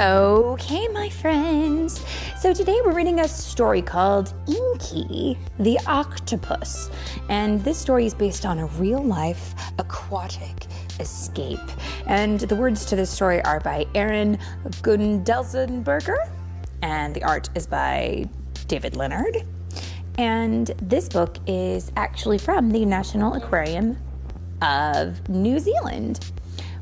Okay, 0.00 0.88
my 0.88 1.10
friends. 1.10 2.02
So 2.38 2.54
today 2.54 2.80
we're 2.82 2.94
reading 2.94 3.20
a 3.20 3.28
story 3.28 3.82
called 3.82 4.32
Inky, 4.48 5.36
the 5.58 5.78
Octopus. 5.86 6.90
And 7.28 7.62
this 7.62 7.76
story 7.76 8.06
is 8.06 8.14
based 8.14 8.46
on 8.46 8.60
a 8.60 8.66
real 8.66 9.04
life 9.04 9.54
aquatic 9.78 10.64
escape. 11.00 11.60
And 12.06 12.40
the 12.40 12.56
words 12.56 12.86
to 12.86 12.96
this 12.96 13.10
story 13.10 13.42
are 13.42 13.60
by 13.60 13.84
Erin 13.94 14.38
Gundelsenberger, 14.80 16.30
and 16.80 17.14
the 17.14 17.22
art 17.22 17.50
is 17.54 17.66
by 17.66 18.26
David 18.68 18.96
Leonard. 18.96 19.44
And 20.16 20.68
this 20.80 21.10
book 21.10 21.36
is 21.46 21.92
actually 21.96 22.38
from 22.38 22.70
the 22.70 22.86
National 22.86 23.34
Aquarium 23.34 23.98
of 24.62 25.28
New 25.28 25.58
Zealand. 25.58 26.32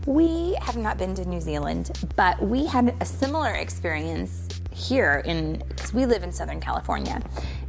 We 0.09 0.56
have 0.62 0.79
not 0.79 0.96
been 0.96 1.14
to 1.16 1.24
New 1.27 1.38
Zealand, 1.38 1.91
but 2.16 2.41
we 2.41 2.64
had 2.64 2.96
a 2.98 3.05
similar 3.05 3.51
experience 3.51 4.48
here 4.73 5.23
in 5.27 5.62
because 5.69 5.92
we 5.92 6.06
live 6.06 6.23
in 6.23 6.33
Southern 6.33 6.60
California. 6.60 7.20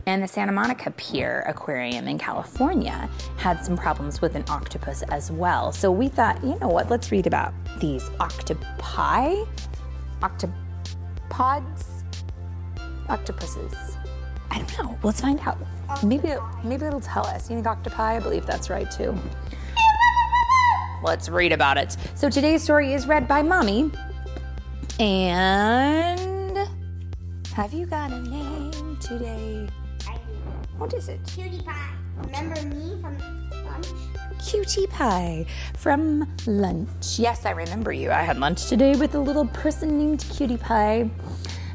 And 0.06 0.24
the 0.24 0.28
Santa 0.30 0.54
Monica 0.54 0.90
Pier 0.92 1.44
Aquarium 1.50 2.08
in 2.08 2.18
California 2.18 3.10
had 3.36 3.66
some 3.66 3.76
problems 3.76 4.22
with 4.22 4.36
an 4.36 4.46
octopus 4.48 5.02
as 5.10 5.30
well. 5.30 5.74
So 5.74 5.92
we 5.92 6.08
thought, 6.08 6.42
you 6.42 6.58
know 6.60 6.70
what, 6.70 6.90
let's 6.90 7.12
read 7.12 7.28
about 7.28 7.54
these 7.82 8.10
octopi, 8.22 9.44
octopods, 10.22 12.04
octopuses. 13.10 13.98
I 14.50 14.60
don't 14.60 14.80
know. 14.80 14.98
Let's 15.04 15.20
find 15.20 15.42
out. 15.42 15.58
Maybe 16.06 16.34
maybe 16.64 16.86
it'll 16.86 17.02
tell 17.02 17.28
us. 17.28 17.50
You 17.50 17.58
think 17.58 17.68
octopi? 17.68 18.16
I 18.16 18.20
believe 18.22 18.46
that's 18.46 18.70
right 18.70 18.90
too. 18.90 19.14
Let's 21.02 21.30
read 21.30 21.52
about 21.52 21.78
it. 21.78 21.96
So 22.16 22.30
today's 22.30 22.64
story 22.64 22.94
is 22.94 23.08
read 23.08 23.28
by 23.28 23.42
Mommy. 23.42 23.92
And 25.00 26.58
have 27.54 27.74
you 27.74 27.86
got 27.86 28.12
a 28.12 28.22
name 28.22 28.98
today? 28.98 29.68
I 30.08 30.14
do. 30.14 30.20
What 30.78 30.94
is 30.94 31.08
it? 31.08 31.20
Cutie 31.26 31.62
pie. 31.62 31.94
Remember 32.18 32.62
me 32.64 33.02
from 33.02 33.18
lunch? 33.66 33.88
Cutie 34.46 34.88
Pie 34.88 35.46
from 35.76 36.28
lunch. 36.48 37.20
Yes, 37.20 37.46
I 37.46 37.52
remember 37.52 37.92
you. 37.92 38.12
I 38.12 38.22
had 38.22 38.38
lunch 38.38 38.68
today 38.68 38.96
with 38.96 39.16
a 39.16 39.20
little 39.20 39.46
person 39.48 39.98
named 39.98 40.26
Cutie 40.32 40.58
Pie, 40.58 41.10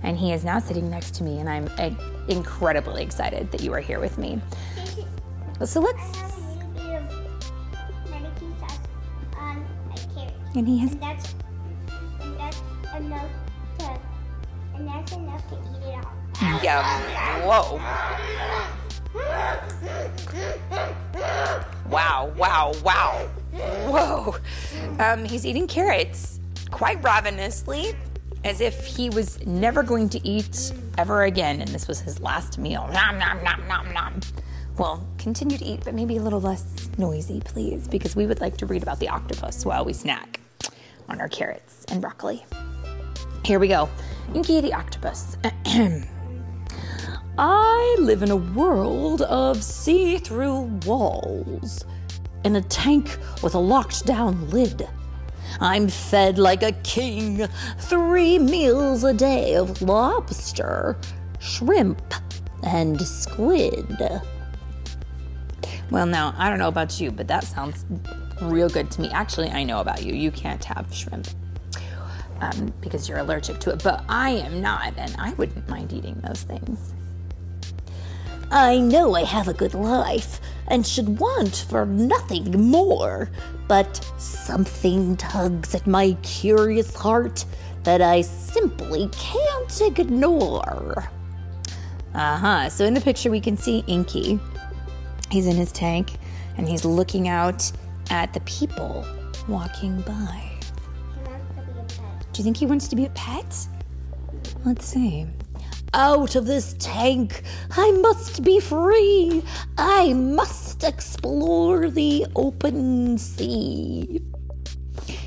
and 0.02 0.16
he 0.16 0.32
is 0.32 0.44
now 0.44 0.58
sitting 0.58 0.90
next 0.90 1.14
to 1.16 1.24
me, 1.24 1.38
and 1.38 1.48
I'm 1.48 1.70
uh, 1.78 1.90
incredibly 2.28 3.02
excited 3.02 3.52
that 3.52 3.62
you 3.62 3.72
are 3.74 3.80
here 3.80 4.00
with 4.00 4.18
me. 4.18 4.40
So 5.64 5.80
let's. 5.80 6.43
And 10.56 10.68
he 10.68 10.78
has. 10.78 10.92
And 10.92 11.02
that's 11.02 11.34
and 12.20 12.38
that's 12.38 12.62
enough 12.96 13.30
to 13.78 13.98
and 14.76 14.86
that's 14.86 15.12
enough 15.12 15.48
to 15.48 15.54
eat 15.56 15.82
it 15.82 16.04
all. 16.04 16.62
Yeah. 16.62 17.44
Whoa. 17.44 17.80
Wow, 21.90 22.32
wow, 22.36 22.72
wow. 22.84 23.28
Whoa. 23.52 24.36
Um, 24.98 25.24
he's 25.24 25.44
eating 25.44 25.66
carrots 25.66 26.40
quite 26.70 27.02
ravenously, 27.02 27.94
as 28.44 28.60
if 28.60 28.84
he 28.84 29.10
was 29.10 29.44
never 29.46 29.82
going 29.82 30.08
to 30.10 30.26
eat 30.26 30.72
ever 30.98 31.24
again, 31.24 31.60
and 31.60 31.68
this 31.70 31.86
was 31.86 32.00
his 32.00 32.20
last 32.20 32.58
meal. 32.58 32.88
Nom, 32.92 33.18
nom, 33.18 33.42
nom, 33.44 33.66
nom, 33.68 33.92
nom. 33.92 34.20
Well, 34.76 35.06
continue 35.18 35.56
to 35.58 35.64
eat, 35.64 35.82
but 35.84 35.94
maybe 35.94 36.16
a 36.16 36.22
little 36.22 36.40
less 36.40 36.88
noisy, 36.98 37.40
please, 37.44 37.86
because 37.86 38.16
we 38.16 38.26
would 38.26 38.40
like 38.40 38.56
to 38.58 38.66
read 38.66 38.82
about 38.82 38.98
the 38.98 39.08
octopus 39.08 39.64
while 39.64 39.84
we 39.84 39.92
snack 39.92 40.40
on 41.08 41.20
our 41.20 41.28
carrots 41.28 41.84
and 41.88 42.00
broccoli. 42.00 42.44
Here 43.44 43.58
we 43.58 43.68
go. 43.68 43.88
Inky 44.34 44.60
the 44.60 44.72
octopus. 44.72 45.36
I 47.38 47.96
live 47.98 48.22
in 48.22 48.30
a 48.30 48.36
world 48.36 49.22
of 49.22 49.62
see 49.62 50.18
through 50.18 50.62
walls, 50.86 51.84
in 52.44 52.56
a 52.56 52.62
tank 52.62 53.18
with 53.42 53.54
a 53.54 53.58
locked 53.58 54.06
down 54.06 54.50
lid. 54.50 54.88
I'm 55.60 55.88
fed 55.88 56.38
like 56.38 56.62
a 56.62 56.72
king, 56.72 57.46
three 57.78 58.38
meals 58.38 59.04
a 59.04 59.12
day 59.12 59.54
of 59.56 59.82
lobster, 59.82 60.96
shrimp, 61.38 62.14
and 62.62 63.00
squid. 63.02 63.98
Well, 65.90 66.06
now, 66.06 66.34
I 66.38 66.48
don't 66.48 66.58
know 66.58 66.68
about 66.68 67.00
you, 67.00 67.10
but 67.10 67.28
that 67.28 67.44
sounds 67.44 67.84
real 68.42 68.68
good 68.68 68.90
to 68.92 69.00
me. 69.00 69.10
Actually, 69.10 69.50
I 69.50 69.64
know 69.64 69.80
about 69.80 70.02
you. 70.02 70.14
You 70.14 70.30
can't 70.30 70.64
have 70.64 70.92
shrimp 70.92 71.28
um, 72.40 72.72
because 72.80 73.08
you're 73.08 73.18
allergic 73.18 73.58
to 73.60 73.70
it, 73.70 73.82
but 73.82 74.04
I 74.08 74.30
am 74.30 74.60
not, 74.60 74.94
and 74.96 75.14
I 75.18 75.32
wouldn't 75.34 75.68
mind 75.68 75.92
eating 75.92 76.20
those 76.26 76.42
things. 76.42 76.94
I 78.50 78.78
know 78.78 79.14
I 79.14 79.24
have 79.24 79.48
a 79.48 79.54
good 79.54 79.74
life 79.74 80.40
and 80.68 80.86
should 80.86 81.18
want 81.18 81.66
for 81.68 81.86
nothing 81.86 82.68
more, 82.70 83.30
but 83.68 83.96
something 84.18 85.16
tugs 85.16 85.74
at 85.74 85.86
my 85.86 86.16
curious 86.22 86.94
heart 86.94 87.44
that 87.82 88.00
I 88.00 88.20
simply 88.20 89.08
can't 89.12 89.80
ignore. 89.80 91.10
Uh 92.14 92.36
huh. 92.36 92.68
So 92.70 92.84
in 92.84 92.94
the 92.94 93.00
picture, 93.00 93.30
we 93.30 93.40
can 93.40 93.56
see 93.56 93.82
Inky. 93.86 94.38
He's 95.30 95.46
in 95.46 95.56
his 95.56 95.72
tank 95.72 96.12
and 96.56 96.68
he's 96.68 96.84
looking 96.84 97.28
out 97.28 97.70
at 98.10 98.32
the 98.32 98.40
people 98.40 99.06
walking 99.48 100.00
by. 100.02 100.50
Do 102.32 102.40
you 102.40 102.44
think 102.44 102.56
he 102.56 102.66
wants 102.66 102.88
to 102.88 102.96
be 102.96 103.04
a 103.04 103.10
pet? 103.10 103.68
Let's 104.64 104.86
see. 104.86 105.26
Out 105.92 106.34
of 106.34 106.46
this 106.46 106.74
tank, 106.80 107.42
I 107.70 107.92
must 107.92 108.42
be 108.42 108.58
free. 108.58 109.44
I 109.78 110.12
must 110.12 110.82
explore 110.82 111.88
the 111.88 112.26
open 112.34 113.16
sea. 113.18 114.20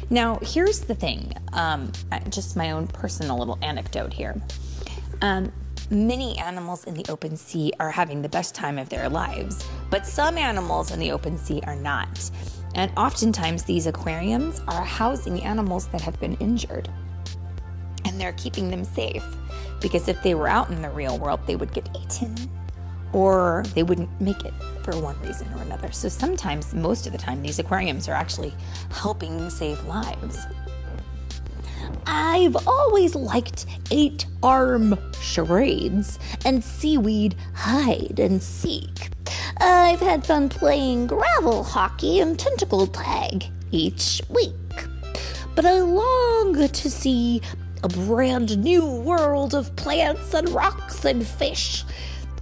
Now, 0.09 0.39
here's 0.41 0.81
the 0.81 0.95
thing 0.95 1.33
um, 1.53 1.91
just 2.29 2.57
my 2.57 2.71
own 2.71 2.87
personal 2.87 3.37
little 3.37 3.57
anecdote 3.61 4.13
here. 4.13 4.35
Um, 5.21 5.51
many 5.89 6.37
animals 6.37 6.83
in 6.85 6.93
the 6.93 7.05
open 7.09 7.37
sea 7.37 7.71
are 7.79 7.91
having 7.91 8.21
the 8.21 8.29
best 8.29 8.53
time 8.53 8.77
of 8.77 8.89
their 8.89 9.09
lives, 9.09 9.65
but 9.89 10.05
some 10.05 10.37
animals 10.37 10.91
in 10.91 10.99
the 10.99 11.11
open 11.11 11.37
sea 11.37 11.61
are 11.65 11.75
not. 11.75 12.29
And 12.77 12.91
oftentimes, 12.95 13.63
these 13.63 13.87
aquariums 13.87 14.61
are 14.67 14.83
housing 14.83 15.43
animals 15.43 15.87
that 15.87 16.01
have 16.01 16.19
been 16.19 16.35
injured 16.35 16.89
and 18.05 18.21
they're 18.21 18.33
keeping 18.33 18.69
them 18.69 18.83
safe 18.83 19.25
because 19.81 20.07
if 20.07 20.21
they 20.21 20.35
were 20.35 20.47
out 20.47 20.69
in 20.69 20.81
the 20.83 20.89
real 20.91 21.17
world, 21.17 21.39
they 21.47 21.55
would 21.55 21.73
get 21.73 21.89
eaten 21.99 22.35
or 23.13 23.63
they 23.73 23.81
wouldn't 23.83 24.09
make 24.21 24.45
it 24.45 24.53
for 24.83 24.99
one 24.99 25.19
reason 25.21 25.47
or 25.53 25.61
another. 25.63 25.91
So 25.91 26.07
sometimes, 26.07 26.73
most 26.75 27.07
of 27.07 27.13
the 27.13 27.17
time, 27.17 27.41
these 27.41 27.57
aquariums 27.57 28.07
are 28.07 28.13
actually 28.13 28.53
helping 28.91 29.49
save 29.49 29.83
lives. 29.85 30.45
I've 32.05 32.67
always 32.67 33.15
liked 33.15 33.65
eight 33.91 34.25
arm 34.43 34.97
charades 35.19 36.19
and 36.45 36.63
seaweed 36.63 37.35
hide 37.53 38.19
and 38.19 38.41
seek. 38.41 39.09
I've 39.59 39.99
had 39.99 40.25
fun 40.25 40.49
playing 40.49 41.07
gravel 41.07 41.63
hockey 41.63 42.19
and 42.19 42.37
tentacle 42.37 42.87
tag 42.87 43.45
each 43.71 44.21
week. 44.29 44.53
But 45.55 45.65
I 45.65 45.81
long 45.81 46.67
to 46.67 46.91
see 46.91 47.41
a 47.83 47.87
brand 47.87 48.57
new 48.63 48.85
world 48.85 49.55
of 49.55 49.75
plants 49.75 50.33
and 50.33 50.49
rocks 50.49 51.05
and 51.05 51.25
fish. 51.25 51.83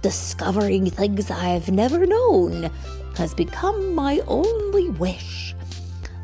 Discovering 0.02 0.90
things 0.90 1.30
I've 1.30 1.70
never 1.70 2.04
known 2.06 2.70
has 3.16 3.32
become 3.32 3.94
my 3.94 4.20
only 4.26 4.90
wish. 4.90 5.54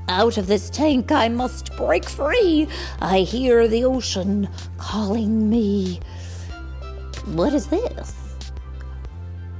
Out 0.08 0.36
of 0.36 0.46
this 0.46 0.68
tank 0.68 1.10
I 1.10 1.28
must 1.28 1.74
break 1.76 2.08
free. 2.08 2.68
I 3.00 3.20
hear 3.20 3.66
the 3.66 3.84
ocean 3.84 4.48
calling 4.76 5.48
me. 5.48 6.00
What 7.26 7.54
is 7.54 7.68
this? 7.68 8.14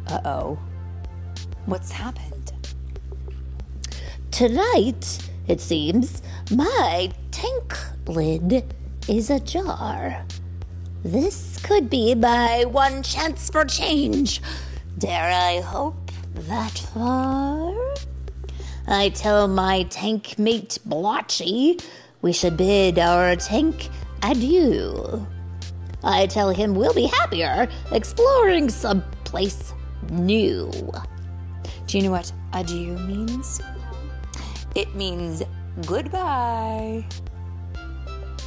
Uh 0.09 0.21
oh. 0.25 0.59
What's 1.67 1.93
happened? 1.93 2.53
Tonight, 4.31 5.31
it 5.47 5.61
seems, 5.61 6.23
my 6.51 7.13
tank 7.31 7.77
lid 8.07 8.75
is 9.09 9.31
ajar. 9.31 10.25
This 11.05 11.59
could 11.63 11.89
be 11.89 12.15
my 12.15 12.65
one 12.65 13.03
chance 13.03 13.51
for 13.51 13.65
change. 13.65 14.41
Dare 14.99 15.31
I 15.31 15.61
hope 15.61 16.11
that 16.35 16.79
far? 16.95 17.75
I 18.87 19.11
tell 19.11 19.47
my 19.49 19.85
tank 19.85 20.39
mate 20.39 20.79
Blotchy 20.85 21.79
we 22.23 22.33
should 22.33 22.57
bid 22.57 22.99
our 22.99 23.37
tank 23.37 23.89
adieu. 24.23 25.27
I 26.05 26.27
tell 26.27 26.51
him 26.51 26.75
we'll 26.75 26.95
be 26.95 27.07
happier 27.07 27.69
exploring 27.91 28.69
some 28.69 29.03
place 29.25 29.73
new. 30.11 30.71
Do 31.93 31.99
you 31.99 32.05
know 32.05 32.13
what 32.13 32.33
adieu 32.55 32.97
means? 33.01 33.61
It 34.75 34.95
means 34.95 35.43
goodbye. 35.85 37.05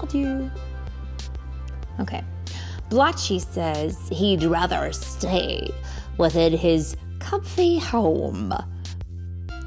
Adieu. 0.02 0.50
Okay. 2.00 2.24
Blotchy 2.90 3.38
says 3.38 4.10
he'd 4.10 4.42
rather 4.46 4.92
stay 4.94 5.70
within 6.18 6.54
his 6.54 6.98
comfy 7.20 7.78
home. 7.78 8.52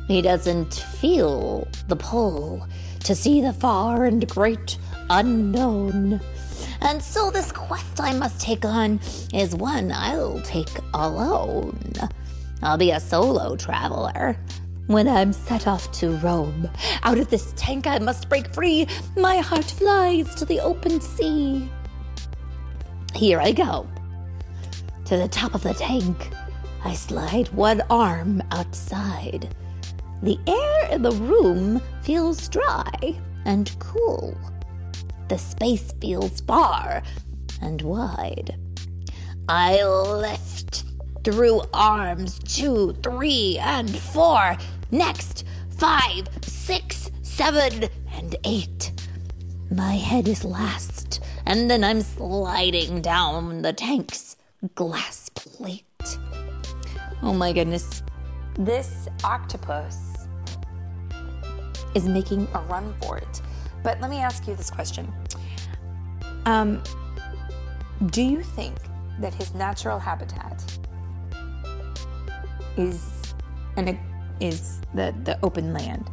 He 0.08 0.22
doesn't 0.22 0.74
feel 0.74 1.68
the 1.86 1.94
pull 1.94 2.66
to 3.04 3.14
see 3.14 3.40
the 3.40 3.52
far 3.52 4.06
and 4.06 4.28
great 4.28 4.76
unknown. 5.08 6.20
And 6.80 7.00
so 7.00 7.30
this 7.30 7.52
quest 7.52 8.00
I 8.00 8.12
must 8.12 8.40
take 8.40 8.64
on 8.64 8.98
is 9.32 9.54
one 9.54 9.92
I'll 9.92 10.40
take 10.40 10.80
alone. 10.94 11.78
I'll 12.62 12.78
be 12.78 12.90
a 12.90 13.00
solo 13.00 13.56
traveler. 13.56 14.36
When 14.86 15.06
I'm 15.06 15.32
set 15.32 15.66
off 15.66 15.92
to 15.92 16.16
roam, 16.16 16.68
out 17.02 17.18
of 17.18 17.28
this 17.28 17.52
tank 17.56 17.86
I 17.86 17.98
must 17.98 18.28
break 18.28 18.52
free. 18.54 18.86
My 19.16 19.36
heart 19.36 19.66
flies 19.66 20.34
to 20.36 20.44
the 20.44 20.60
open 20.60 21.00
sea. 21.00 21.70
Here 23.14 23.38
I 23.38 23.52
go. 23.52 23.86
To 25.04 25.16
the 25.16 25.28
top 25.28 25.54
of 25.54 25.62
the 25.62 25.74
tank, 25.74 26.30
I 26.84 26.94
slide 26.94 27.48
one 27.52 27.82
arm 27.90 28.42
outside. 28.50 29.54
The 30.22 30.38
air 30.46 30.92
in 30.92 31.02
the 31.02 31.12
room 31.12 31.82
feels 32.02 32.48
dry 32.48 32.90
and 33.44 33.74
cool. 33.78 34.36
The 35.28 35.38
space 35.38 35.92
feels 36.00 36.40
far 36.40 37.02
and 37.60 37.82
wide. 37.82 38.58
I 39.48 39.82
lift 39.84 40.84
through 41.30 41.60
arms 41.74 42.38
two, 42.38 42.94
three, 43.02 43.58
and 43.60 43.98
four. 43.98 44.56
Next, 44.90 45.44
five, 45.76 46.26
six, 46.40 47.10
seven, 47.20 47.90
and 48.14 48.34
eight. 48.44 48.92
My 49.70 49.92
head 49.92 50.26
is 50.26 50.42
last, 50.42 51.22
and 51.44 51.70
then 51.70 51.84
I'm 51.84 52.00
sliding 52.00 53.02
down 53.02 53.60
the 53.60 53.74
tank's 53.74 54.36
glass 54.74 55.28
plate. 55.34 55.84
Oh 57.22 57.34
my 57.34 57.52
goodness. 57.52 58.02
This 58.58 59.06
octopus 59.22 60.26
is 61.94 62.08
making 62.08 62.48
a 62.54 62.60
run 62.60 62.94
for 63.02 63.18
it. 63.18 63.42
But 63.82 64.00
let 64.00 64.08
me 64.08 64.16
ask 64.16 64.48
you 64.48 64.54
this 64.54 64.70
question. 64.70 65.12
Um, 66.46 66.82
do 68.06 68.22
you 68.22 68.42
think 68.42 68.76
that 69.20 69.34
his 69.34 69.52
natural 69.52 69.98
habitat 69.98 70.77
is 72.78 73.34
an 73.76 73.98
is 74.40 74.80
the, 74.94 75.14
the 75.24 75.38
open 75.42 75.72
land? 75.72 76.08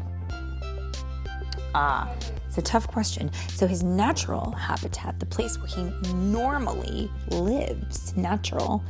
Ah, 1.76 2.10
it's 2.48 2.58
a 2.58 2.62
tough 2.62 2.88
question. 2.88 3.32
So 3.50 3.68
his 3.68 3.84
natural 3.84 4.52
habitat, 4.52 5.20
the 5.20 5.26
place 5.26 5.58
where 5.60 5.68
he 5.68 5.84
normally 6.14 7.12
lives, 7.30 8.16
natural, 8.16 8.84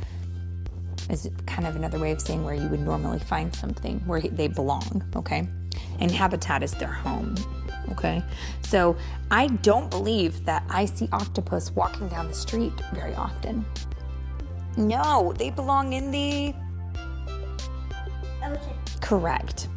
is 1.10 1.28
kind 1.46 1.66
of 1.66 1.76
another 1.76 1.98
way 1.98 2.12
of 2.12 2.20
saying 2.20 2.44
where 2.44 2.54
you 2.54 2.68
would 2.68 2.80
normally 2.80 3.18
find 3.18 3.54
something 3.54 3.98
where 4.06 4.20
they 4.20 4.48
belong, 4.48 5.04
okay? 5.14 5.48
And 6.00 6.10
habitat 6.10 6.62
is 6.62 6.72
their 6.72 6.92
home, 6.92 7.34
okay? 7.90 8.22
So 8.62 8.96
I 9.30 9.48
don't 9.48 9.90
believe 9.90 10.44
that 10.46 10.64
I 10.68 10.84
see 10.86 11.08
octopus 11.12 11.72
walking 11.72 12.08
down 12.08 12.28
the 12.28 12.34
street 12.34 12.72
very 12.94 13.14
often. 13.14 13.64
No, 14.76 15.32
they 15.36 15.50
belong 15.50 15.92
in 15.92 16.10
the. 16.10 16.54
Correct. 19.00 19.68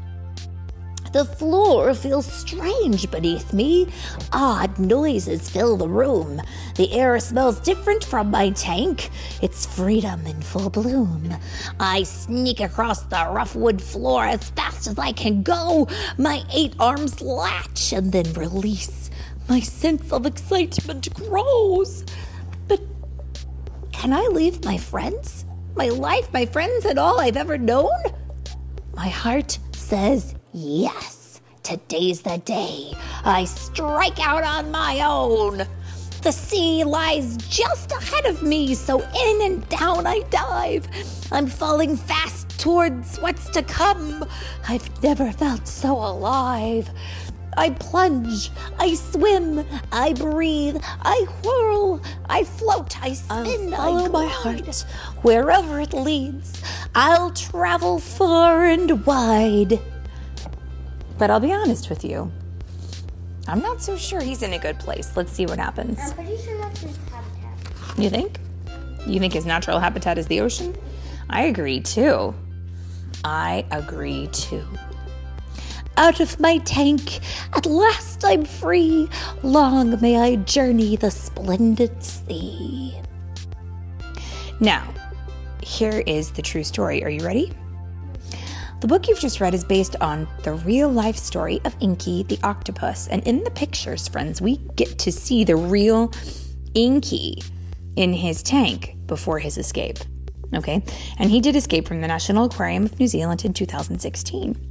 The 1.11 1.25
floor 1.25 1.95
feels 1.95 2.31
strange 2.31 3.09
beneath 3.09 3.51
me. 3.51 3.87
Odd 4.31 4.77
noises 4.77 5.49
fill 5.49 5.75
the 5.75 5.87
room. 5.87 6.39
The 6.75 6.91
air 6.93 7.19
smells 7.19 7.59
different 7.59 8.03
from 8.03 8.29
my 8.29 8.51
tank. 8.51 9.09
It's 9.41 9.65
freedom 9.65 10.27
in 10.27 10.39
full 10.43 10.69
bloom. 10.69 11.35
I 11.79 12.03
sneak 12.03 12.59
across 12.59 13.01
the 13.03 13.27
rough 13.31 13.55
wood 13.55 13.81
floor 13.81 14.25
as 14.25 14.51
fast 14.51 14.85
as 14.85 14.99
I 14.99 15.11
can 15.11 15.41
go. 15.41 15.87
My 16.19 16.43
eight 16.53 16.75
arms 16.79 17.21
latch 17.21 17.91
and 17.91 18.11
then 18.11 18.31
release. 18.33 19.09
My 19.47 19.61
sense 19.61 20.11
of 20.11 20.27
excitement 20.27 21.11
grows. 21.15 22.05
But 22.67 22.81
can 23.91 24.13
I 24.13 24.27
leave 24.27 24.63
my 24.63 24.77
friends? 24.77 25.45
My 25.75 25.89
life, 25.89 26.31
my 26.31 26.45
friends, 26.45 26.85
and 26.85 26.99
all 26.99 27.19
I've 27.19 27.37
ever 27.37 27.57
known? 27.57 27.89
My 28.99 29.07
heart 29.07 29.57
says 29.71 30.35
yes. 30.51 31.39
Today's 31.63 32.21
the 32.21 32.37
day 32.39 32.91
I 33.23 33.45
strike 33.45 34.19
out 34.19 34.43
on 34.43 34.71
my 34.71 34.99
own. 34.99 35.65
The 36.21 36.33
sea 36.33 36.83
lies 36.83 37.37
just 37.37 37.93
ahead 37.93 38.25
of 38.25 38.43
me, 38.43 38.75
so 38.75 38.99
in 38.99 39.41
and 39.43 39.69
down 39.69 40.05
I 40.05 40.19
dive. 40.29 40.85
I'm 41.31 41.47
falling 41.47 41.95
fast 41.95 42.59
towards 42.59 43.17
what's 43.19 43.49
to 43.51 43.63
come. 43.63 44.25
I've 44.67 45.01
never 45.01 45.31
felt 45.31 45.65
so 45.65 45.93
alive. 45.93 46.89
I 47.57 47.71
plunge, 47.71 48.51
I 48.77 48.95
swim, 48.95 49.65
I 49.91 50.13
breathe, 50.13 50.77
I 51.01 51.25
whirl, 51.43 52.01
I 52.27 52.43
float, 52.43 53.01
I 53.01 53.13
spin, 53.13 53.73
I 53.73 53.77
follow 53.77 54.05
I 54.05 54.07
my 54.07 54.39
glide. 54.43 54.75
Wherever 55.21 55.79
it 55.79 55.93
leads, 55.93 56.61
I'll 56.95 57.31
travel 57.31 57.99
far 57.99 58.65
and 58.65 59.05
wide. 59.05 59.79
But 61.17 61.29
I'll 61.29 61.39
be 61.39 61.51
honest 61.51 61.89
with 61.89 62.05
you, 62.05 62.31
I'm 63.47 63.61
not 63.61 63.81
so 63.81 63.97
sure 63.97 64.21
he's 64.21 64.43
in 64.43 64.53
a 64.53 64.59
good 64.59 64.79
place. 64.79 65.17
Let's 65.17 65.31
see 65.31 65.45
what 65.45 65.59
happens. 65.59 65.99
I'm 65.99 66.13
pretty 66.13 66.37
sure 66.41 66.57
that's 66.59 66.81
his 66.81 66.97
habitat. 67.11 67.99
You 67.99 68.09
think? 68.09 68.39
You 69.07 69.19
think 69.19 69.33
his 69.33 69.45
natural 69.45 69.79
habitat 69.79 70.17
is 70.17 70.27
the 70.27 70.41
ocean? 70.41 70.75
I 71.29 71.43
agree 71.43 71.81
too. 71.81 72.33
I 73.23 73.65
agree 73.71 74.27
too. 74.31 74.65
Out 75.99 76.21
of 76.21 76.39
my 76.39 76.59
tank, 76.59 77.19
at 77.51 77.65
last 77.65 78.23
I'm 78.23 78.45
free. 78.45 79.09
Long 79.43 79.99
may 79.99 80.15
I 80.15 80.37
journey 80.37 80.95
the 80.95 81.11
splendid 81.11 82.01
sea. 82.01 82.97
Now, 84.61 84.93
here 85.61 86.01
is 86.07 86.31
the 86.31 86.41
true 86.41 86.63
story. 86.63 87.03
Are 87.03 87.09
you 87.09 87.25
ready? 87.25 87.51
The 88.79 88.87
book 88.87 89.09
you've 89.09 89.19
just 89.19 89.41
read 89.41 89.53
is 89.53 89.65
based 89.65 89.97
on 89.99 90.25
the 90.43 90.53
real 90.53 90.87
life 90.87 91.17
story 91.17 91.59
of 91.65 91.75
Inky 91.81 92.23
the 92.23 92.39
octopus. 92.43 93.09
And 93.09 93.21
in 93.27 93.43
the 93.43 93.51
pictures, 93.51 94.07
friends, 94.07 94.41
we 94.41 94.55
get 94.77 94.97
to 94.99 95.11
see 95.11 95.43
the 95.43 95.57
real 95.57 96.13
Inky 96.75 97.43
in 97.97 98.13
his 98.13 98.41
tank 98.41 98.95
before 99.05 99.39
his 99.39 99.57
escape. 99.57 99.99
Okay? 100.55 100.81
And 101.17 101.29
he 101.29 101.41
did 101.41 101.57
escape 101.57 101.89
from 101.89 101.99
the 101.99 102.07
National 102.07 102.45
Aquarium 102.45 102.85
of 102.85 102.97
New 103.01 103.07
Zealand 103.07 103.43
in 103.43 103.51
2016. 103.51 104.69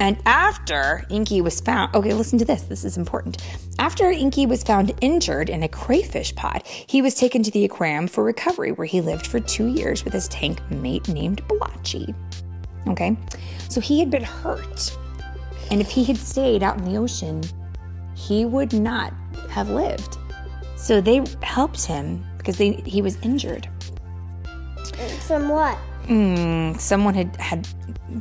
And 0.00 0.16
after 0.26 1.04
Inky 1.10 1.40
was 1.40 1.60
found, 1.60 1.94
okay, 1.94 2.14
listen 2.14 2.38
to 2.38 2.44
this, 2.44 2.62
this 2.62 2.84
is 2.84 2.96
important. 2.96 3.42
After 3.78 4.10
Inky 4.10 4.46
was 4.46 4.62
found 4.62 4.94
injured 5.00 5.50
in 5.50 5.62
a 5.62 5.68
crayfish 5.68 6.34
pot, 6.34 6.66
he 6.66 7.02
was 7.02 7.14
taken 7.14 7.42
to 7.42 7.50
the 7.50 7.64
aquarium 7.64 8.06
for 8.06 8.22
recovery, 8.22 8.72
where 8.72 8.86
he 8.86 9.00
lived 9.00 9.26
for 9.26 9.40
two 9.40 9.66
years 9.66 10.04
with 10.04 10.12
his 10.12 10.28
tank 10.28 10.60
mate 10.70 11.08
named 11.08 11.46
Blotchy. 11.48 12.14
Okay, 12.86 13.16
so 13.68 13.80
he 13.80 13.98
had 13.98 14.10
been 14.10 14.22
hurt. 14.22 14.96
And 15.70 15.80
if 15.80 15.90
he 15.90 16.04
had 16.04 16.16
stayed 16.16 16.62
out 16.62 16.78
in 16.78 16.84
the 16.84 16.96
ocean, 16.96 17.42
he 18.14 18.44
would 18.44 18.72
not 18.72 19.12
have 19.50 19.68
lived. 19.68 20.16
So 20.76 21.00
they 21.00 21.24
helped 21.42 21.84
him 21.84 22.24
because 22.38 22.56
they, 22.56 22.72
he 22.86 23.02
was 23.02 23.16
injured. 23.22 23.68
From 25.26 25.48
what? 25.48 25.76
Mm, 26.08 26.80
someone 26.80 27.12
had, 27.12 27.36
had 27.36 27.68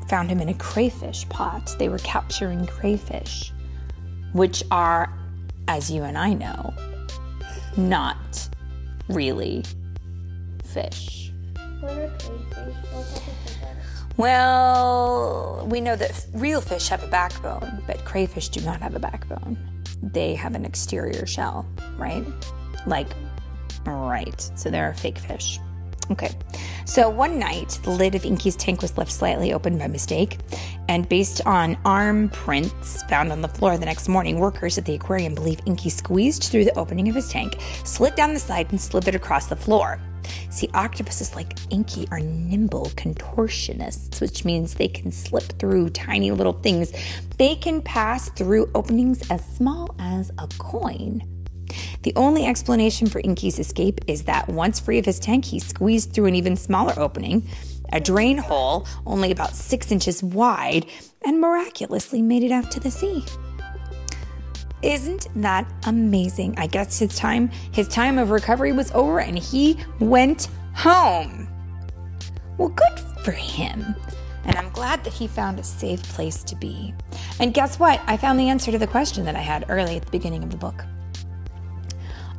found 0.09 0.29
him 0.29 0.41
in 0.41 0.49
a 0.49 0.53
crayfish 0.53 1.27
pot. 1.29 1.73
They 1.79 1.87
were 1.87 1.99
capturing 1.99 2.67
crayfish, 2.67 3.53
which 4.33 4.61
are, 4.71 5.11
as 5.69 5.89
you 5.89 6.03
and 6.03 6.17
I 6.17 6.33
know, 6.33 6.73
not 7.77 8.49
really 9.07 9.63
fish. 10.65 11.31
Well, 14.17 15.65
we 15.69 15.79
know 15.79 15.95
that 15.95 16.25
real 16.33 16.59
fish 16.59 16.89
have 16.89 17.03
a 17.03 17.07
backbone, 17.07 17.83
but 17.87 18.03
crayfish 18.03 18.49
do 18.49 18.59
not 18.61 18.81
have 18.81 18.95
a 18.95 18.99
backbone. 18.99 19.57
They 20.01 20.33
have 20.35 20.55
an 20.55 20.65
exterior 20.65 21.25
shell, 21.25 21.65
right? 21.97 22.25
Like, 22.85 23.07
right. 23.85 24.41
So 24.55 24.69
they're 24.69 24.93
fake 24.95 25.19
fish. 25.19 25.59
Okay. 26.09 26.31
So 26.85 27.09
one 27.09 27.37
night, 27.37 27.79
the 27.83 27.89
lid 27.89 28.15
of 28.15 28.23
Inky's 28.23 28.55
tank 28.55 28.81
was 28.81 28.97
left 28.97 29.11
slightly 29.11 29.51
open 29.51 29.77
by 29.77 29.87
mistake, 29.87 30.37
and 30.87 31.07
based 31.09 31.45
on 31.45 31.77
arm 31.83 32.29
prints 32.29 33.03
found 33.03 33.31
on 33.31 33.41
the 33.41 33.49
floor 33.49 33.77
the 33.77 33.85
next 33.85 34.07
morning, 34.07 34.39
workers 34.39 34.77
at 34.77 34.85
the 34.85 34.95
aquarium 34.95 35.35
believe 35.35 35.59
Inky 35.65 35.89
squeezed 35.89 36.43
through 36.43 36.63
the 36.63 36.77
opening 36.77 37.09
of 37.09 37.15
his 37.15 37.29
tank, 37.29 37.57
slid 37.83 38.15
down 38.15 38.33
the 38.33 38.39
side, 38.39 38.67
and 38.71 38.79
slithered 38.79 39.15
across 39.15 39.47
the 39.47 39.55
floor. 39.55 39.99
See, 40.49 40.69
octopuses 40.73 41.35
like 41.35 41.53
Inky 41.71 42.07
are 42.11 42.19
nimble 42.19 42.87
contortionists, 42.95 44.21
which 44.21 44.45
means 44.45 44.73
they 44.73 44.87
can 44.87 45.11
slip 45.11 45.43
through 45.59 45.89
tiny 45.89 46.31
little 46.31 46.53
things. 46.53 46.91
They 47.37 47.55
can 47.55 47.81
pass 47.81 48.29
through 48.29 48.71
openings 48.73 49.29
as 49.29 49.45
small 49.55 49.93
as 49.99 50.31
a 50.37 50.47
coin. 50.57 51.21
The 52.03 52.13
only 52.15 52.45
explanation 52.45 53.07
for 53.07 53.19
Inky's 53.19 53.59
escape 53.59 54.01
is 54.07 54.23
that 54.23 54.47
once 54.47 54.79
free 54.79 54.99
of 54.99 55.05
his 55.05 55.19
tank, 55.19 55.45
he 55.45 55.59
squeezed 55.59 56.13
through 56.13 56.25
an 56.25 56.35
even 56.35 56.55
smaller 56.55 56.93
opening, 56.97 57.47
a 57.91 57.99
drain 57.99 58.37
hole 58.37 58.87
only 59.05 59.31
about 59.31 59.55
six 59.55 59.91
inches 59.91 60.21
wide, 60.23 60.85
and 61.25 61.41
miraculously 61.41 62.21
made 62.21 62.43
it 62.43 62.51
out 62.51 62.71
to 62.71 62.79
the 62.79 62.91
sea. 62.91 63.23
Isn't 64.83 65.27
that 65.41 65.71
amazing? 65.85 66.53
I 66.57 66.67
guess 66.67 66.99
his 66.99 67.15
time 67.15 67.49
his 67.71 67.87
time 67.87 68.17
of 68.17 68.29
recovery 68.29 68.71
was 68.71 68.91
over 68.91 69.19
and 69.19 69.37
he 69.37 69.77
went 69.99 70.49
home. 70.75 71.47
Well, 72.57 72.69
good 72.69 72.99
for 73.23 73.31
him. 73.31 73.95
And 74.45 74.55
I'm 74.55 74.69
glad 74.69 75.03
that 75.03 75.13
he 75.13 75.27
found 75.27 75.59
a 75.59 75.63
safe 75.63 76.01
place 76.03 76.43
to 76.43 76.55
be. 76.55 76.93
And 77.39 77.53
guess 77.53 77.79
what? 77.79 77.99
I 78.07 78.17
found 78.17 78.39
the 78.39 78.49
answer 78.49 78.71
to 78.71 78.77
the 78.77 78.87
question 78.87 79.25
that 79.25 79.35
I 79.35 79.41
had 79.41 79.65
early 79.67 79.97
at 79.97 80.05
the 80.05 80.11
beginning 80.11 80.43
of 80.43 80.51
the 80.51 80.57
book. 80.57 80.85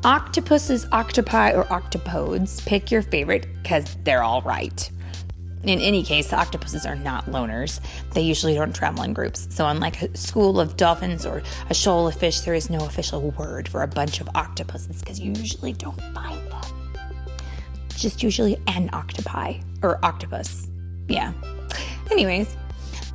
Octopuses, 0.05 0.87
octopi, 0.93 1.53
or 1.53 1.65
octopodes, 1.65 2.65
pick 2.65 2.91
your 2.91 3.03
favorite 3.03 3.49
because 3.63 3.97
they're 4.05 4.23
all 4.23 4.43
right. 4.43 4.91
In 5.65 5.81
any 5.81 6.05
case, 6.05 6.33
octopuses 6.33 6.87
are 6.87 6.95
not 6.95 7.27
loners. 7.27 7.81
They 8.13 8.21
usually 8.21 8.55
don't 8.55 8.73
travel 8.73 9.03
in 9.03 9.13
groups. 9.13 9.49
So, 9.51 9.67
unlike 9.67 10.01
a 10.01 10.17
school 10.17 10.61
of 10.61 10.77
dolphins 10.77 11.27
or 11.27 11.43
a 11.69 11.75
shoal 11.75 12.07
of 12.07 12.15
fish, 12.15 12.41
there 12.41 12.55
is 12.55 12.71
no 12.71 12.79
official 12.87 13.33
word 13.33 13.69
for 13.69 13.83
a 13.83 13.89
bunch 13.89 14.21
of 14.21 14.29
octopuses 14.37 15.01
because 15.01 15.19
you 15.19 15.33
usually 15.33 15.73
don't 15.73 16.01
find 16.15 16.41
them. 16.49 16.63
Just 17.97 18.23
usually 18.23 18.57
an 18.69 18.91
octopi 18.93 19.55
or 19.83 19.99
octopus. 20.05 20.69
Yeah. 21.09 21.33
Anyways, 22.13 22.57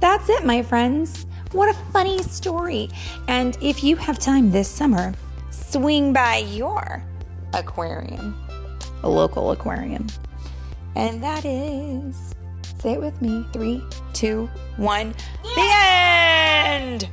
that's 0.01 0.27
it, 0.27 0.45
my 0.45 0.61
friends. 0.63 1.25
What 1.53 1.69
a 1.69 1.79
funny 1.93 2.21
story. 2.23 2.89
And 3.29 3.57
if 3.61 3.85
you 3.85 3.95
have 3.95 4.19
time 4.19 4.51
this 4.51 4.67
summer, 4.67 5.13
swing 5.73 6.13
by 6.13 6.37
your 6.37 7.03
aquarium, 7.55 8.37
a 9.01 9.09
local 9.09 9.49
aquarium. 9.49 10.05
And 10.95 11.23
that 11.23 11.45
is, 11.45 12.35
say 12.77 12.93
it 12.93 13.01
with 13.01 13.19
me 13.23 13.43
three, 13.51 13.83
two, 14.13 14.47
one, 14.77 15.15
yeah. 15.43 15.55
the 15.55 17.01
end! 17.01 17.09